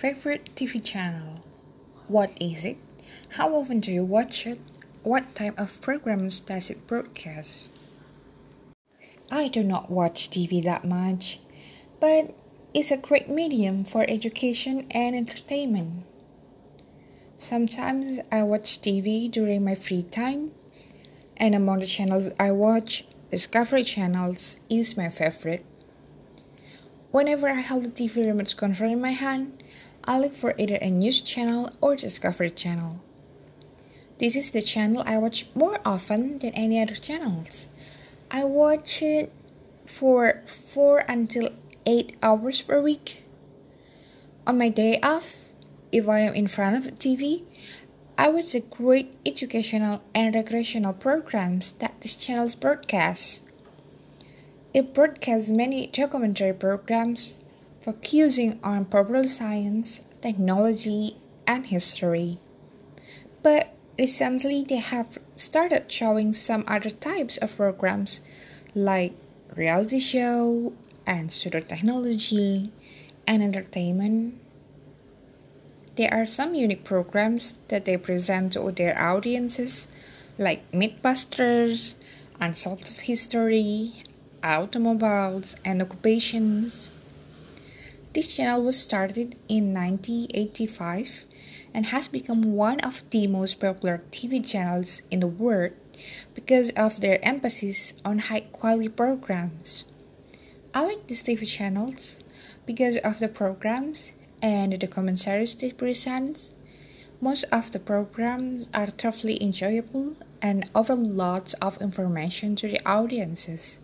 Favorite 0.00 0.48
TV 0.54 0.82
channel? 0.82 1.44
What 2.08 2.32
is 2.40 2.64
it? 2.64 2.78
How 3.36 3.54
often 3.54 3.80
do 3.80 3.92
you 3.92 4.02
watch 4.02 4.46
it? 4.46 4.58
What 5.02 5.34
type 5.34 5.60
of 5.60 5.78
programs 5.82 6.40
does 6.40 6.70
it 6.70 6.86
broadcast? 6.86 7.70
I 9.30 9.48
do 9.48 9.62
not 9.62 9.90
watch 9.90 10.30
TV 10.30 10.64
that 10.64 10.86
much, 10.86 11.40
but 12.00 12.34
it's 12.72 12.90
a 12.90 12.96
great 12.96 13.28
medium 13.28 13.84
for 13.84 14.06
education 14.08 14.86
and 14.90 15.14
entertainment. 15.14 16.02
Sometimes 17.36 18.20
I 18.32 18.42
watch 18.44 18.80
TV 18.80 19.30
during 19.30 19.62
my 19.62 19.74
free 19.74 20.04
time, 20.04 20.52
and 21.36 21.54
among 21.54 21.80
the 21.80 21.86
channels 21.86 22.30
I 22.40 22.52
watch, 22.52 23.04
Discovery 23.30 23.84
Channels 23.84 24.56
is 24.70 24.96
my 24.96 25.10
favorite. 25.10 25.66
Whenever 27.10 27.48
I 27.48 27.60
hold 27.60 27.84
the 27.84 27.90
TV 27.90 28.24
remote 28.24 28.56
control 28.56 28.92
in 28.92 29.00
my 29.02 29.10
hand, 29.10 29.62
I 30.04 30.18
look 30.18 30.34
for 30.34 30.54
either 30.56 30.78
a 30.80 30.90
news 30.90 31.20
channel 31.20 31.70
or 31.80 31.94
Discovery 31.94 32.50
Channel. 32.50 33.00
This 34.18 34.34
is 34.34 34.50
the 34.50 34.62
channel 34.62 35.02
I 35.06 35.18
watch 35.18 35.46
more 35.54 35.78
often 35.84 36.38
than 36.38 36.52
any 36.54 36.80
other 36.80 36.94
channels. 36.94 37.68
I 38.30 38.44
watch 38.44 39.02
it 39.02 39.30
for 39.84 40.42
4 40.46 41.04
until 41.08 41.50
8 41.84 42.16
hours 42.22 42.62
per 42.62 42.80
week. 42.80 43.24
On 44.46 44.56
my 44.56 44.68
day 44.68 44.98
off, 45.00 45.36
if 45.92 46.08
I 46.08 46.20
am 46.20 46.34
in 46.34 46.46
front 46.46 46.76
of 46.76 46.94
TV, 46.94 47.44
I 48.16 48.28
watch 48.28 48.52
the 48.52 48.60
great 48.60 49.14
educational 49.26 50.02
and 50.14 50.34
recreational 50.34 50.94
programs 50.94 51.72
that 51.72 52.00
this 52.00 52.14
channel 52.14 52.48
broadcasts. 52.58 53.42
It 54.72 54.94
broadcasts 54.94 55.50
many 55.50 55.88
documentary 55.88 56.52
programs 56.52 57.40
focusing 57.80 58.60
on 58.62 58.84
popular 58.84 59.26
science, 59.26 60.02
technology, 60.20 61.16
and 61.46 61.66
history. 61.66 62.38
But 63.42 63.74
recently, 63.98 64.64
they 64.64 64.76
have 64.76 65.18
started 65.36 65.90
showing 65.90 66.32
some 66.32 66.64
other 66.68 66.90
types 66.90 67.38
of 67.38 67.56
programs 67.56 68.20
like 68.74 69.14
reality 69.56 69.98
show 69.98 70.72
and 71.06 71.32
pseudo 71.32 71.60
technology 71.60 72.70
and 73.26 73.42
entertainment. 73.42 74.38
There 75.96 76.12
are 76.12 76.26
some 76.26 76.54
unique 76.54 76.84
programs 76.84 77.58
that 77.68 77.84
they 77.84 77.96
present 77.96 78.52
to 78.52 78.70
their 78.70 78.96
audiences, 78.96 79.88
like 80.38 80.70
Mythbusters, 80.72 81.96
Unsolved 82.40 82.88
History, 83.00 84.04
automobiles, 84.42 85.56
and 85.64 85.82
occupations. 85.82 86.92
This 88.12 88.26
channel 88.26 88.62
was 88.64 88.76
started 88.76 89.36
in 89.48 89.72
1985 89.72 91.26
and 91.72 91.86
has 91.86 92.08
become 92.08 92.54
one 92.54 92.80
of 92.80 93.08
the 93.10 93.28
most 93.28 93.60
popular 93.60 94.02
TV 94.10 94.44
channels 94.44 95.02
in 95.12 95.20
the 95.20 95.28
world 95.28 95.72
because 96.34 96.70
of 96.70 97.00
their 97.00 97.24
emphasis 97.24 97.92
on 98.04 98.18
high 98.18 98.46
quality 98.50 98.88
programs. 98.88 99.84
I 100.74 100.86
like 100.86 101.06
these 101.06 101.22
TV 101.22 101.46
channels 101.46 102.18
because 102.66 102.96
of 102.96 103.20
the 103.20 103.28
programs 103.28 104.10
and 104.42 104.72
the 104.72 104.88
commentaries 104.88 105.54
they 105.54 105.70
present. 105.70 106.50
Most 107.20 107.44
of 107.52 107.70
the 107.70 107.78
programs 107.78 108.66
are 108.74 108.88
thoroughly 108.88 109.40
enjoyable 109.40 110.16
and 110.42 110.68
offer 110.74 110.96
lots 110.96 111.54
of 111.62 111.80
information 111.80 112.56
to 112.56 112.66
the 112.66 112.80
audiences. 112.84 113.78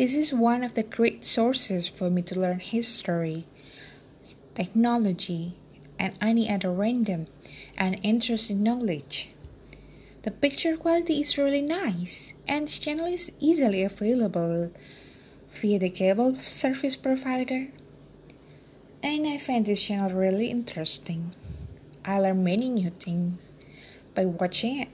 This 0.00 0.16
is 0.16 0.32
one 0.32 0.64
of 0.64 0.72
the 0.72 0.82
great 0.82 1.26
sources 1.26 1.86
for 1.86 2.08
me 2.08 2.22
to 2.22 2.40
learn 2.40 2.60
history, 2.60 3.44
technology, 4.54 5.52
and 5.98 6.14
any 6.22 6.48
other 6.48 6.72
random 6.72 7.26
and 7.76 8.00
interesting 8.02 8.62
knowledge. 8.62 9.28
The 10.22 10.30
picture 10.30 10.78
quality 10.78 11.20
is 11.20 11.36
really 11.36 11.60
nice, 11.60 12.32
and 12.48 12.66
this 12.66 12.78
channel 12.78 13.04
is 13.04 13.30
easily 13.40 13.82
available 13.82 14.72
via 15.50 15.78
the 15.78 15.90
cable 15.90 16.34
service 16.36 16.96
provider. 16.96 17.68
And 19.02 19.26
I 19.26 19.36
find 19.36 19.66
this 19.66 19.84
channel 19.84 20.12
really 20.12 20.46
interesting. 20.46 21.34
I 22.06 22.20
learn 22.20 22.42
many 22.42 22.70
new 22.70 22.88
things 22.88 23.52
by 24.14 24.24
watching 24.24 24.80
it. 24.80 24.88